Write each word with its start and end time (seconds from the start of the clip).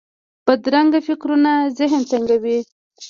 بدرنګه 0.45 0.99
فکرونه 1.07 1.51
ذهن 1.77 2.01
تنګوي 2.09 2.57